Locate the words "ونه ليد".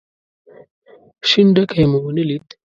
2.03-2.47